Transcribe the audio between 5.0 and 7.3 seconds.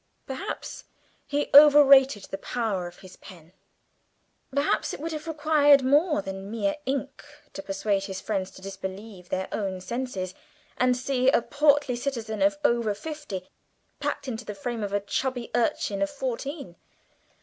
have required more than mere ink